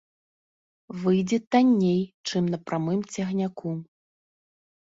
[1.01, 2.01] Выйдзе танней,
[2.31, 3.69] чым на прамым цягніку.